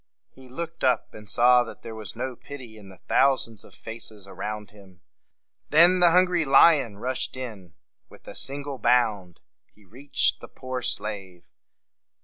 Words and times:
He 0.31 0.49
looked 0.49 0.83
up, 0.83 1.13
and 1.13 1.29
saw 1.29 1.63
that 1.63 1.83
there 1.83 1.93
was 1.93 2.15
no 2.15 2.35
pity 2.35 2.75
in 2.75 2.89
the 2.89 3.01
thou 3.07 3.35
sands 3.35 3.63
of 3.63 3.75
faces 3.75 4.25
around 4.25 4.71
him. 4.71 5.01
Then 5.69 5.99
the 5.99 6.09
hungry 6.09 6.43
lion 6.43 6.97
rushed 6.97 7.37
in. 7.37 7.75
With 8.09 8.27
a 8.27 8.33
single 8.33 8.79
bound 8.79 9.41
he 9.71 9.85
reached 9.85 10.39
the 10.41 10.47
poor 10.47 10.81
slave. 10.81 11.43